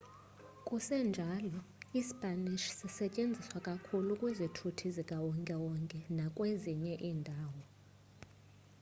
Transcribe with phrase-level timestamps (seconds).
[0.87, 1.59] sekunjalo
[1.99, 7.61] ispanish sisetyenziswa kakhulu kwizithuthi zikawonke-wonke nakwezinye iindawo